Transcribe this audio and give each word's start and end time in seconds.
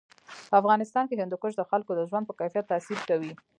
په 0.49 0.55
افغانستان 0.61 1.03
کې 1.07 1.19
هندوکش 1.21 1.53
د 1.57 1.63
خلکو 1.71 1.91
د 1.95 2.01
ژوند 2.09 2.25
په 2.27 2.33
کیفیت 2.39 2.65
تاثیر 2.71 2.99
کوي. 3.09 3.33